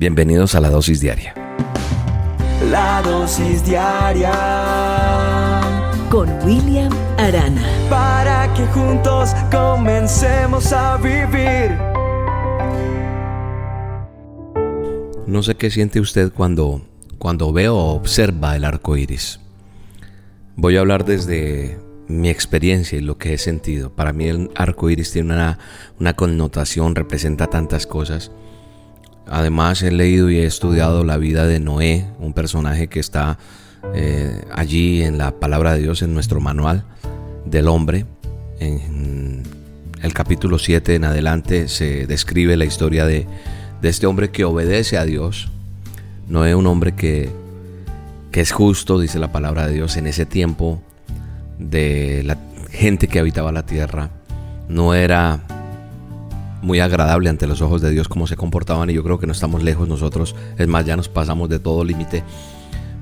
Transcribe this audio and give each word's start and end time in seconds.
Bienvenidos 0.00 0.54
a 0.54 0.60
la 0.62 0.70
dosis 0.70 0.98
diaria. 1.02 1.34
La 2.70 3.02
dosis 3.02 3.62
diaria 3.66 4.32
con 6.08 6.26
William 6.42 6.90
Arana. 7.18 7.62
Para 7.90 8.50
que 8.54 8.64
juntos 8.68 9.32
comencemos 9.50 10.72
a 10.72 10.96
vivir. 10.96 11.76
No 15.26 15.42
sé 15.42 15.56
qué 15.56 15.70
siente 15.70 16.00
usted 16.00 16.32
cuando, 16.32 16.80
cuando 17.18 17.52
ve 17.52 17.68
o 17.68 17.76
observa 17.76 18.56
el 18.56 18.64
arco 18.64 18.96
iris. 18.96 19.38
Voy 20.56 20.78
a 20.78 20.80
hablar 20.80 21.04
desde 21.04 21.78
mi 22.08 22.30
experiencia 22.30 22.96
y 22.96 23.02
lo 23.02 23.18
que 23.18 23.34
he 23.34 23.38
sentido. 23.38 23.94
Para 23.94 24.14
mí 24.14 24.28
el 24.28 24.50
arco 24.54 24.88
iris 24.88 25.12
tiene 25.12 25.34
una, 25.34 25.58
una 25.98 26.14
connotación, 26.16 26.94
representa 26.94 27.48
tantas 27.48 27.86
cosas. 27.86 28.32
Además 29.26 29.82
he 29.82 29.92
leído 29.92 30.30
y 30.30 30.38
he 30.38 30.46
estudiado 30.46 31.04
la 31.04 31.16
vida 31.16 31.46
de 31.46 31.60
Noé, 31.60 32.06
un 32.18 32.32
personaje 32.32 32.88
que 32.88 33.00
está 33.00 33.38
eh, 33.94 34.44
allí 34.52 35.02
en 35.02 35.18
la 35.18 35.32
palabra 35.32 35.74
de 35.74 35.82
Dios, 35.82 36.02
en 36.02 36.14
nuestro 36.14 36.40
manual 36.40 36.84
del 37.44 37.68
hombre. 37.68 38.06
En 38.58 39.42
el 40.02 40.14
capítulo 40.14 40.58
7 40.58 40.94
en 40.94 41.04
adelante 41.04 41.68
se 41.68 42.06
describe 42.06 42.56
la 42.56 42.64
historia 42.64 43.06
de, 43.06 43.26
este 43.82 44.06
hombre 44.06 44.30
que 44.30 44.44
obedece 44.44 44.98
a 44.98 45.04
Dios. 45.04 45.50
Noé, 46.28 46.54
un 46.54 46.66
hombre 46.66 46.94
que, 46.94 47.30
que 48.30 48.40
es 48.40 48.52
justo, 48.52 48.98
dice 48.98 49.18
la 49.18 49.32
palabra 49.32 49.66
de 49.66 49.74
Dios, 49.74 49.96
en 49.96 50.06
ese 50.06 50.26
tiempo 50.26 50.82
de 51.58 52.22
la 52.24 52.38
gente 52.70 53.08
que 53.08 53.18
habitaba 53.18 53.52
la 53.52 53.66
tierra. 53.66 54.10
No 54.68 54.94
era 54.94 55.40
muy 56.62 56.80
agradable 56.80 57.28
ante 57.28 57.46
los 57.46 57.62
ojos 57.62 57.80
de 57.80 57.90
Dios 57.90 58.08
cómo 58.08 58.26
se 58.26 58.36
comportaban 58.36 58.90
y 58.90 58.94
yo 58.94 59.02
creo 59.02 59.18
que 59.18 59.26
no 59.26 59.32
estamos 59.32 59.62
lejos 59.62 59.88
nosotros. 59.88 60.34
Es 60.58 60.68
más, 60.68 60.84
ya 60.84 60.96
nos 60.96 61.08
pasamos 61.08 61.48
de 61.48 61.58
todo 61.58 61.84
límite. 61.84 62.22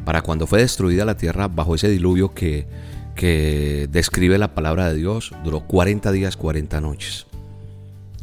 Para 0.05 0.23
cuando 0.23 0.47
fue 0.47 0.61
destruida 0.61 1.05
la 1.05 1.17
tierra 1.17 1.49
bajo 1.49 1.75
ese 1.75 1.89
diluvio 1.89 2.33
que, 2.35 2.67
que 3.15 3.89
describe 3.91 4.39
la 4.39 4.55
palabra 4.55 4.89
de 4.89 4.95
Dios, 4.95 5.33
duró 5.45 5.61
40 5.61 6.13
días, 6.13 6.37
40 6.37 6.81
noches. 6.81 7.27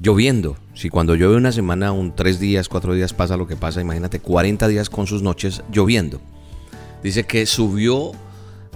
Lloviendo. 0.02 0.58
Si 0.74 0.90
cuando 0.90 1.16
llueve 1.16 1.38
una 1.38 1.52
semana, 1.52 1.92
un 1.92 2.16
tres 2.16 2.40
días, 2.40 2.68
cuatro 2.68 2.94
días 2.94 3.14
pasa 3.14 3.38
lo 3.38 3.48
que 3.48 3.56
pasa, 3.56 3.82
imagínate 3.82 4.20
40 4.20 4.68
días 4.68 4.90
con 4.90 5.08
sus 5.08 5.22
noches 5.22 5.64
lloviendo. 5.72 6.20
Dice 7.04 7.26
que 7.26 7.46
subió 7.46 8.12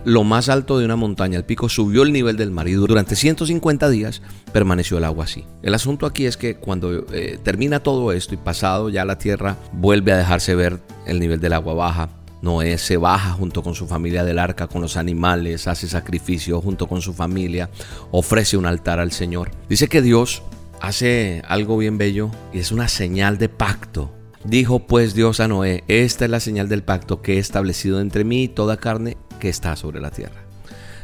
lo 0.05 0.23
más 0.23 0.49
alto 0.49 0.77
de 0.77 0.85
una 0.85 0.95
montaña, 0.95 1.37
el 1.37 1.45
pico, 1.45 1.69
subió 1.69 2.03
el 2.03 2.13
nivel 2.13 2.37
del 2.37 2.51
mar 2.51 2.67
y 2.67 2.73
durante 2.73 3.15
150 3.15 3.89
días 3.89 4.21
permaneció 4.53 4.97
el 4.97 5.03
agua 5.03 5.25
así. 5.25 5.45
El 5.61 5.73
asunto 5.73 6.05
aquí 6.05 6.25
es 6.25 6.37
que 6.37 6.55
cuando 6.55 7.05
eh, 7.13 7.39
termina 7.43 7.81
todo 7.81 8.11
esto 8.11 8.33
y 8.33 8.37
pasado 8.37 8.89
ya 8.89 9.05
la 9.05 9.17
tierra 9.17 9.57
vuelve 9.73 10.11
a 10.11 10.17
dejarse 10.17 10.55
ver 10.55 10.79
el 11.05 11.19
nivel 11.19 11.39
del 11.39 11.53
agua 11.53 11.73
baja. 11.73 12.09
Noé 12.41 12.77
se 12.77 12.95
baja 12.95 13.31
junto 13.31 13.61
con 13.61 13.75
su 13.75 13.85
familia 13.85 14.23
del 14.23 14.39
arca, 14.39 14.67
con 14.67 14.81
los 14.81 14.95
animales, 14.95 15.67
hace 15.67 15.89
sacrificio 15.89 16.61
junto 16.61 16.87
con 16.87 17.01
su 17.01 17.13
familia, 17.13 17.69
ofrece 18.11 18.55
un 18.55 18.65
altar 18.65 18.99
al 18.99 19.11
Señor. 19.11 19.51
Dice 19.67 19.89
que 19.89 20.01
Dios 20.01 20.41
hace 20.79 21.41
algo 21.47 21.77
bien 21.77 21.97
bello 21.97 22.31
y 22.53 22.59
es 22.59 22.71
una 22.71 22.87
señal 22.87 23.37
de 23.37 23.49
pacto 23.49 24.13
Dijo 24.43 24.79
pues 24.79 25.13
Dios 25.13 25.41
a 25.41 25.47
Noé, 25.47 25.83
esta 25.87 26.25
es 26.25 26.31
la 26.31 26.39
señal 26.39 26.69
del 26.69 26.83
pacto 26.83 27.21
que 27.21 27.35
he 27.35 27.39
establecido 27.39 27.99
entre 27.99 28.23
mí 28.23 28.43
y 28.43 28.47
toda 28.47 28.77
carne 28.77 29.17
que 29.39 29.49
está 29.49 29.75
sobre 29.75 29.99
la 29.99 30.11
tierra. 30.11 30.43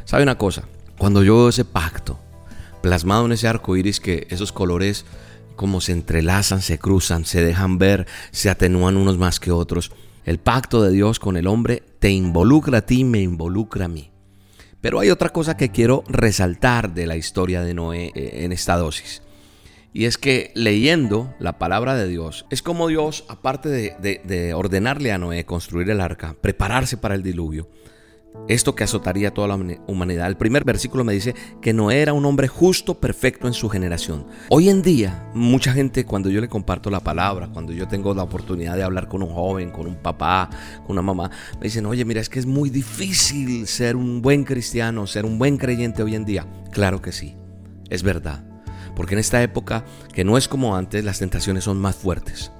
¿Sabe 0.04 0.22
una 0.22 0.38
cosa? 0.38 0.64
Cuando 0.98 1.22
yo 1.22 1.36
veo 1.36 1.48
ese 1.48 1.64
pacto 1.64 2.18
plasmado 2.80 3.26
en 3.26 3.32
ese 3.32 3.48
arco 3.48 3.76
iris, 3.76 3.98
que 3.98 4.28
esos 4.30 4.52
colores 4.52 5.04
como 5.56 5.80
se 5.80 5.92
entrelazan, 5.92 6.62
se 6.62 6.78
cruzan, 6.78 7.24
se 7.24 7.42
dejan 7.42 7.78
ver, 7.78 8.06
se 8.30 8.50
atenúan 8.50 8.96
unos 8.96 9.18
más 9.18 9.40
que 9.40 9.50
otros. 9.50 9.90
El 10.24 10.38
pacto 10.38 10.82
de 10.82 10.92
Dios 10.92 11.18
con 11.18 11.36
el 11.36 11.46
hombre 11.46 11.82
te 11.98 12.10
involucra 12.10 12.78
a 12.78 12.82
ti, 12.82 13.04
me 13.04 13.20
involucra 13.20 13.86
a 13.86 13.88
mí. 13.88 14.12
Pero 14.80 15.00
hay 15.00 15.10
otra 15.10 15.30
cosa 15.30 15.56
que 15.56 15.70
quiero 15.70 16.04
resaltar 16.06 16.94
de 16.94 17.06
la 17.06 17.16
historia 17.16 17.62
de 17.62 17.74
Noé 17.74 18.12
eh, 18.14 18.44
en 18.44 18.52
esta 18.52 18.76
dosis. 18.76 19.22
Y 19.92 20.04
es 20.04 20.18
que 20.18 20.52
leyendo 20.54 21.34
la 21.40 21.58
palabra 21.58 21.94
de 21.94 22.06
Dios, 22.06 22.44
es 22.50 22.62
como 22.62 22.86
Dios, 22.86 23.24
aparte 23.28 23.70
de, 23.70 24.20
de 24.22 24.54
ordenarle 24.54 25.10
a 25.10 25.18
Noé 25.18 25.46
construir 25.46 25.88
el 25.90 26.02
arca, 26.02 26.36
prepararse 26.40 26.98
para 26.98 27.14
el 27.14 27.22
diluvio, 27.22 27.68
esto 28.48 28.74
que 28.74 28.84
azotaría 28.84 29.28
a 29.28 29.34
toda 29.34 29.48
la 29.48 29.58
humanidad. 29.86 30.28
El 30.28 30.36
primer 30.36 30.64
versículo 30.64 31.04
me 31.04 31.12
dice 31.12 31.34
que 31.60 31.72
Noé 31.72 32.00
era 32.00 32.12
un 32.12 32.24
hombre 32.24 32.48
justo, 32.48 33.00
perfecto 33.00 33.46
en 33.46 33.54
su 33.54 33.68
generación. 33.68 34.26
Hoy 34.50 34.68
en 34.68 34.82
día, 34.82 35.28
mucha 35.34 35.72
gente 35.72 36.04
cuando 36.04 36.30
yo 36.30 36.40
le 36.40 36.48
comparto 36.48 36.90
la 36.90 37.00
palabra, 37.00 37.48
cuando 37.52 37.72
yo 37.72 37.88
tengo 37.88 38.14
la 38.14 38.22
oportunidad 38.22 38.76
de 38.76 38.84
hablar 38.84 39.08
con 39.08 39.22
un 39.22 39.30
joven, 39.30 39.70
con 39.70 39.86
un 39.86 39.96
papá, 39.96 40.48
con 40.86 40.92
una 40.92 41.02
mamá, 41.02 41.30
me 41.58 41.64
dicen, 41.64 41.86
oye, 41.86 42.04
mira, 42.04 42.20
es 42.20 42.28
que 42.28 42.38
es 42.38 42.46
muy 42.46 42.70
difícil 42.70 43.66
ser 43.66 43.96
un 43.96 44.22
buen 44.22 44.44
cristiano, 44.44 45.06
ser 45.06 45.24
un 45.24 45.38
buen 45.38 45.56
creyente 45.56 46.02
hoy 46.02 46.14
en 46.14 46.24
día. 46.24 46.46
Claro 46.70 47.02
que 47.02 47.12
sí, 47.12 47.36
es 47.90 48.02
verdad. 48.02 48.44
Porque 48.94 49.14
en 49.14 49.20
esta 49.20 49.42
época, 49.42 49.84
que 50.14 50.24
no 50.24 50.38
es 50.38 50.48
como 50.48 50.76
antes, 50.76 51.04
las 51.04 51.18
tentaciones 51.18 51.64
son 51.64 51.78
más 51.78 51.96
fuertes. 51.96 52.50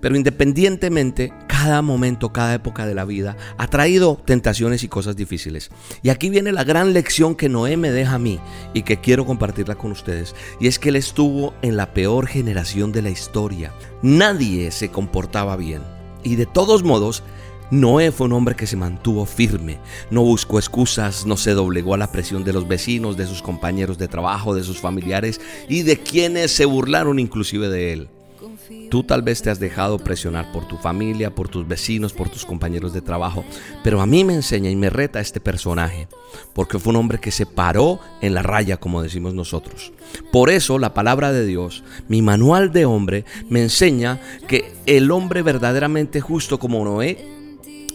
Pero 0.00 0.16
independientemente, 0.16 1.32
cada 1.62 1.82
momento, 1.82 2.32
cada 2.32 2.54
época 2.54 2.86
de 2.86 2.94
la 2.94 3.04
vida 3.04 3.36
ha 3.58 3.68
traído 3.68 4.16
tentaciones 4.24 4.82
y 4.82 4.88
cosas 4.88 5.14
difíciles. 5.14 5.70
Y 6.02 6.08
aquí 6.08 6.30
viene 6.30 6.52
la 6.52 6.64
gran 6.64 6.94
lección 6.94 7.34
que 7.34 7.50
Noé 7.50 7.76
me 7.76 7.90
deja 7.90 8.14
a 8.14 8.18
mí 8.18 8.40
y 8.72 8.82
que 8.82 8.98
quiero 8.98 9.26
compartirla 9.26 9.74
con 9.74 9.92
ustedes. 9.92 10.34
Y 10.58 10.68
es 10.68 10.78
que 10.78 10.88
él 10.88 10.96
estuvo 10.96 11.52
en 11.60 11.76
la 11.76 11.92
peor 11.92 12.26
generación 12.26 12.92
de 12.92 13.02
la 13.02 13.10
historia. 13.10 13.74
Nadie 14.00 14.70
se 14.70 14.90
comportaba 14.90 15.56
bien. 15.56 15.82
Y 16.22 16.36
de 16.36 16.46
todos 16.46 16.82
modos, 16.82 17.22
Noé 17.70 18.10
fue 18.10 18.28
un 18.28 18.32
hombre 18.32 18.56
que 18.56 18.66
se 18.66 18.76
mantuvo 18.76 19.26
firme, 19.26 19.80
no 20.10 20.22
buscó 20.22 20.58
excusas, 20.58 21.26
no 21.26 21.36
se 21.36 21.52
doblegó 21.52 21.92
a 21.92 21.98
la 21.98 22.10
presión 22.10 22.42
de 22.42 22.54
los 22.54 22.66
vecinos, 22.66 23.18
de 23.18 23.26
sus 23.26 23.42
compañeros 23.42 23.98
de 23.98 24.08
trabajo, 24.08 24.54
de 24.54 24.64
sus 24.64 24.78
familiares 24.78 25.42
y 25.68 25.82
de 25.82 25.98
quienes 25.98 26.52
se 26.52 26.64
burlaron 26.64 27.18
inclusive 27.18 27.68
de 27.68 27.92
él. 27.92 28.08
Tú 28.90 29.02
tal 29.02 29.22
vez 29.22 29.42
te 29.42 29.50
has 29.50 29.60
dejado 29.60 29.98
presionar 29.98 30.50
por 30.52 30.66
tu 30.66 30.76
familia, 30.76 31.34
por 31.34 31.48
tus 31.48 31.66
vecinos, 31.66 32.12
por 32.12 32.28
tus 32.28 32.44
compañeros 32.44 32.92
de 32.92 33.02
trabajo, 33.02 33.44
pero 33.84 34.00
a 34.00 34.06
mí 34.06 34.24
me 34.24 34.34
enseña 34.34 34.70
y 34.70 34.76
me 34.76 34.90
reta 34.90 35.20
este 35.20 35.40
personaje, 35.40 36.08
porque 36.52 36.78
fue 36.78 36.90
un 36.90 36.96
hombre 36.96 37.18
que 37.18 37.30
se 37.30 37.46
paró 37.46 38.00
en 38.20 38.34
la 38.34 38.42
raya, 38.42 38.78
como 38.78 39.02
decimos 39.02 39.34
nosotros. 39.34 39.92
Por 40.32 40.50
eso 40.50 40.78
la 40.78 40.94
palabra 40.94 41.32
de 41.32 41.44
Dios, 41.44 41.84
mi 42.08 42.22
manual 42.22 42.72
de 42.72 42.86
hombre, 42.86 43.24
me 43.48 43.62
enseña 43.62 44.20
que 44.48 44.72
el 44.86 45.10
hombre 45.10 45.42
verdaderamente 45.42 46.20
justo 46.20 46.58
como 46.58 46.84
Noé 46.84 47.24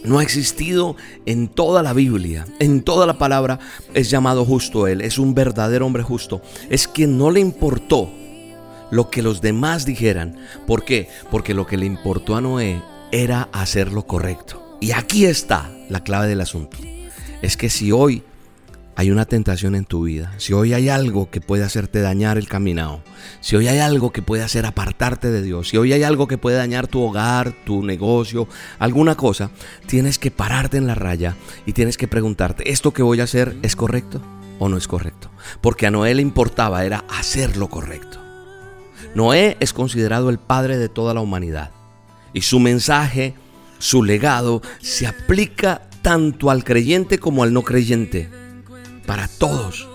no 0.04 0.20
ha 0.20 0.22
existido 0.22 0.96
en 1.26 1.48
toda 1.48 1.82
la 1.82 1.92
Biblia, 1.92 2.46
en 2.60 2.82
toda 2.82 3.06
la 3.06 3.18
palabra 3.18 3.58
es 3.94 4.08
llamado 4.08 4.44
justo 4.44 4.86
él, 4.86 5.00
es 5.00 5.18
un 5.18 5.34
verdadero 5.34 5.86
hombre 5.86 6.02
justo, 6.02 6.40
es 6.70 6.86
quien 6.86 7.18
no 7.18 7.30
le 7.30 7.40
importó 7.40 8.10
lo 8.90 9.10
que 9.10 9.22
los 9.22 9.40
demás 9.40 9.84
dijeran. 9.86 10.36
¿Por 10.66 10.84
qué? 10.84 11.08
Porque 11.30 11.54
lo 11.54 11.66
que 11.66 11.76
le 11.76 11.86
importó 11.86 12.36
a 12.36 12.40
Noé 12.40 12.82
era 13.12 13.48
hacer 13.52 13.92
lo 13.92 14.06
correcto. 14.06 14.78
Y 14.80 14.92
aquí 14.92 15.24
está 15.24 15.70
la 15.88 16.04
clave 16.04 16.28
del 16.28 16.40
asunto. 16.40 16.76
Es 17.42 17.56
que 17.56 17.68
si 17.68 17.92
hoy 17.92 18.22
hay 18.98 19.10
una 19.10 19.26
tentación 19.26 19.74
en 19.74 19.84
tu 19.84 20.04
vida, 20.04 20.32
si 20.38 20.54
hoy 20.54 20.72
hay 20.72 20.88
algo 20.88 21.30
que 21.30 21.42
puede 21.42 21.64
hacerte 21.64 22.00
dañar 22.00 22.38
el 22.38 22.48
caminado, 22.48 23.02
si 23.40 23.54
hoy 23.54 23.68
hay 23.68 23.78
algo 23.78 24.10
que 24.10 24.22
puede 24.22 24.42
hacer 24.42 24.64
apartarte 24.64 25.30
de 25.30 25.42
Dios, 25.42 25.68
si 25.68 25.76
hoy 25.76 25.92
hay 25.92 26.02
algo 26.02 26.26
que 26.26 26.38
puede 26.38 26.56
dañar 26.56 26.86
tu 26.86 27.02
hogar, 27.02 27.52
tu 27.64 27.82
negocio, 27.82 28.48
alguna 28.78 29.14
cosa, 29.14 29.50
tienes 29.86 30.18
que 30.18 30.30
pararte 30.30 30.78
en 30.78 30.86
la 30.86 30.94
raya 30.94 31.36
y 31.66 31.74
tienes 31.74 31.98
que 31.98 32.08
preguntarte, 32.08 32.70
¿esto 32.70 32.92
que 32.92 33.02
voy 33.02 33.20
a 33.20 33.24
hacer 33.24 33.56
es 33.62 33.76
correcto 33.76 34.22
o 34.58 34.70
no 34.70 34.78
es 34.78 34.88
correcto? 34.88 35.30
Porque 35.60 35.86
a 35.86 35.90
Noé 35.90 36.14
le 36.14 36.22
importaba 36.22 36.84
era 36.84 37.04
hacer 37.10 37.58
lo 37.58 37.68
correcto. 37.68 38.25
Noé 39.14 39.56
es 39.60 39.72
considerado 39.72 40.30
el 40.30 40.38
padre 40.38 40.78
de 40.78 40.88
toda 40.88 41.14
la 41.14 41.20
humanidad 41.20 41.70
y 42.36 42.42
su 42.42 42.60
mensaje, 42.60 43.34
su 43.78 44.02
legado, 44.02 44.60
se 44.82 45.06
aplica 45.06 45.88
tanto 46.02 46.50
al 46.50 46.64
creyente 46.64 47.18
como 47.18 47.42
al 47.42 47.54
no 47.54 47.62
creyente. 47.62 48.28
Para 49.06 49.26
todos 49.26 49.88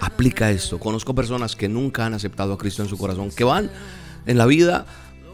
aplica 0.00 0.50
esto. 0.50 0.78
Conozco 0.78 1.14
personas 1.14 1.56
que 1.56 1.70
nunca 1.70 2.04
han 2.04 2.12
aceptado 2.12 2.52
a 2.52 2.58
Cristo 2.58 2.82
en 2.82 2.90
su 2.90 2.98
corazón, 2.98 3.30
que 3.30 3.44
van 3.44 3.70
en 4.26 4.36
la 4.36 4.44
vida, 4.44 4.84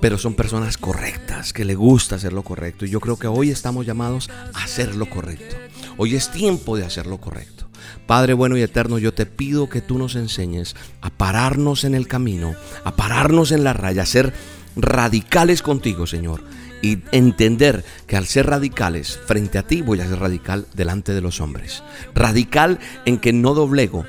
pero 0.01 0.19
son 0.19 0.35
personas 0.35 0.79
correctas, 0.79 1.53
que 1.53 1.65
le 1.65 1.75
gusta 1.75 2.15
hacer 2.15 2.33
lo 2.33 2.45
correcto. 2.45 2.85
Y 2.85 2.91
yo 2.91 3.01
creo 3.01 3.19
que 3.19 3.27
hoy 3.27 3.51
estamos 3.51 3.85
llamados 3.85 4.31
a 4.55 4.63
hacer 4.63 4.95
lo 4.95 5.11
correcto. 5.11 5.57
Hoy 5.97 6.15
es 6.15 6.31
tiempo 6.31 6.77
de 6.77 6.85
hacer 6.85 7.09
lo 7.09 7.19
correcto. 7.19 7.62
Padre 8.07 8.35
bueno 8.35 8.57
y 8.57 8.63
eterno, 8.63 8.99
yo 8.99 9.15
te 9.15 9.27
pido 9.27 9.69
que 9.69 9.81
tú 9.81 9.99
nos 9.99 10.15
enseñes 10.15 10.75
a 11.01 11.11
pararnos 11.11 11.85
en 11.85 11.95
el 11.95 12.09
camino, 12.09 12.55
a 12.85 12.97
pararnos 12.97 13.53
en 13.53 13.65
la 13.65 13.73
raya, 13.73 14.03
a 14.03 14.07
ser 14.07 14.33
radicales 14.77 15.63
contigo, 15.63 16.07
Señor. 16.07 16.43
Y 16.83 16.99
entender 17.13 17.85
que 18.09 18.17
al 18.17 18.27
ser 18.27 18.47
radicales 18.47 19.19
frente 19.27 19.59
a 19.59 19.63
ti 19.63 19.83
voy 19.83 20.01
a 20.01 20.09
ser 20.09 20.19
radical 20.19 20.67
delante 20.75 21.15
de 21.15 21.21
los 21.21 21.41
hombres. 21.41 21.83
Radical 22.13 22.81
en 23.05 23.19
que 23.19 23.33
no 23.33 23.55
doblego 23.55 24.05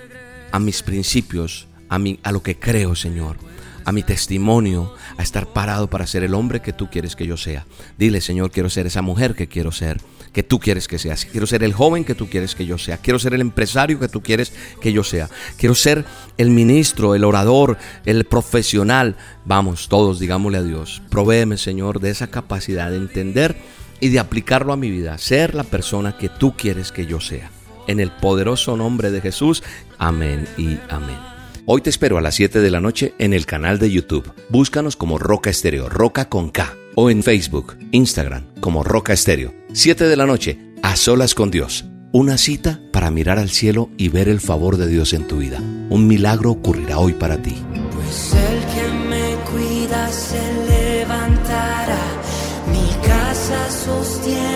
a 0.52 0.60
mis 0.60 0.82
principios, 0.82 1.68
a, 1.90 2.00
a 2.24 2.32
lo 2.32 2.42
que 2.42 2.58
creo, 2.58 2.96
Señor. 2.96 3.38
A 3.86 3.92
mi 3.92 4.04
testimonio, 4.04 4.94
a 5.18 5.24
estar 5.24 5.48
parado 5.48 5.90
para 5.90 6.08
ser 6.08 6.24
el 6.24 6.34
hombre 6.34 6.62
que 6.62 6.74
tú 6.74 6.90
quieres 6.90 7.16
que 7.16 7.28
yo 7.28 7.38
sea. 7.38 7.66
Dile, 7.98 8.22
Señor, 8.22 8.52
quiero 8.52 8.70
ser 8.70 8.88
esa 8.88 9.02
mujer 9.02 9.36
que 9.36 9.48
quiero 9.48 9.72
ser, 9.72 10.02
que 10.32 10.44
tú 10.44 10.60
quieres 10.60 10.88
que 10.88 11.00
sea. 11.00 11.16
Quiero 11.16 11.48
ser 11.48 11.64
el 11.64 11.74
joven 11.74 12.06
que 12.06 12.16
tú 12.16 12.30
quieres 12.30 12.56
que 12.56 12.66
yo 12.66 12.78
sea. 12.78 12.98
Quiero 12.98 13.20
ser 13.20 13.34
el 13.34 13.42
empresario 13.42 14.00
que 14.00 14.08
tú 14.08 14.22
quieres 14.22 14.54
que 14.82 14.94
yo 14.94 15.04
sea. 15.04 15.30
Quiero 15.58 15.76
ser 15.76 16.06
el 16.38 16.50
ministro, 16.50 17.16
el 17.16 17.24
orador, 17.24 17.78
el 18.06 18.26
profesional. 18.26 19.16
Vamos, 19.46 19.90
todos 19.90 20.20
digámosle 20.20 20.58
a 20.58 20.64
Dios, 20.64 21.02
provéeme, 21.10 21.58
Señor, 21.58 22.00
de 22.00 22.10
esa 22.10 22.28
capacidad 22.28 22.90
de 22.90 22.98
entender 22.98 23.56
y 24.00 24.10
de 24.10 24.20
aplicarlo 24.20 24.74
a 24.74 24.78
mi 24.78 24.90
vida. 24.90 25.18
Ser 25.18 25.56
la 25.56 25.64
persona 25.64 26.18
que 26.18 26.30
tú 26.30 26.56
quieres 26.56 26.92
que 26.92 27.06
yo 27.06 27.20
sea. 27.20 27.52
En 27.88 28.00
el 28.00 28.12
poderoso 28.12 28.78
nombre 28.78 29.12
de 29.12 29.22
Jesús. 29.22 29.64
Amén 29.98 30.48
y 30.58 30.78
amén. 30.90 31.33
Hoy 31.66 31.80
te 31.80 31.90
espero 31.90 32.18
a 32.18 32.22
las 32.22 32.36
7 32.36 32.60
de 32.60 32.70
la 32.70 32.82
noche 32.82 33.14
en 33.20 33.32
el 33.32 33.46
canal 33.46 33.80
de 33.80 33.90
YouTube. 33.90 34.34
Búscanos 34.50 34.98
como 34.98 35.18
Roca 35.18 35.50
Estéreo, 35.50 35.88
Roca 35.88 36.28
con 36.28 36.50
K. 36.50 36.76
O 36.96 37.10
en 37.10 37.24
Facebook, 37.24 37.78
Instagram, 37.92 38.44
como 38.60 38.84
Roca 38.84 39.14
Estéreo. 39.14 39.54
7 39.72 40.04
de 40.04 40.18
la 40.18 40.26
noche, 40.26 40.60
a 40.82 40.98
solas 40.98 41.34
con 41.34 41.52
Dios. 41.52 41.86
Una 42.12 42.38
cita 42.38 42.82
para 42.92 43.12
mirar 43.12 43.40
al 43.40 43.50
cielo 43.50 43.90
y 43.98 44.10
ver 44.10 44.28
el 44.28 44.42
favor 44.42 44.76
de 44.76 44.88
Dios 44.88 45.14
en 45.14 45.26
tu 45.26 45.38
vida. 45.38 45.60
Un 45.90 46.06
milagro 46.06 46.52
ocurrirá 46.52 47.00
hoy 47.00 47.14
para 47.14 47.42
ti. 47.42 47.56
Pues 47.94 48.34
el 48.34 48.60
que 48.74 49.08
me 49.08 49.36
cuida 49.50 50.10
se 50.10 50.42
levantará. 50.68 52.02
Mi 52.74 53.08
casa 53.08 53.72
sostiene 53.72 54.53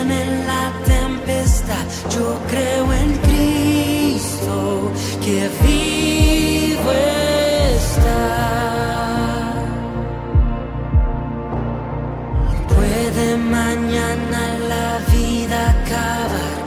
Puede 12.75 13.38
mañana 13.38 14.42
la 14.69 15.00
vida 15.12 15.69
acabar. 15.72 16.57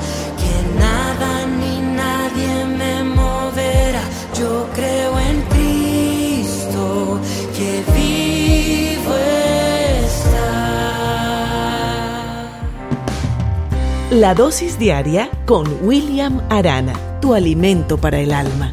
Que 0.40 0.54
nada 0.78 1.30
ni 1.60 1.74
nadie 1.80 2.52
me 2.78 3.04
moverá. 3.04 4.02
Yo 4.38 4.68
creo 4.74 5.18
en 5.20 5.42
Cristo 5.54 7.20
que 7.56 7.70
vivo 7.94 9.14
está. 10.04 10.50
La 14.10 14.34
dosis 14.34 14.78
diaria 14.78 15.30
con 15.46 15.66
William 15.82 16.40
Arana, 16.48 16.94
tu 17.20 17.34
alimento 17.34 17.96
para 17.98 18.18
el 18.18 18.32
alma. 18.32 18.72